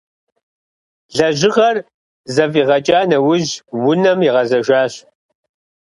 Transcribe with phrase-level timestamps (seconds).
[1.15, 1.77] Лэжьыгъэр
[2.33, 3.53] зэфӏигъэкӏа нэужь
[3.87, 4.93] унэм игъэзэжащ.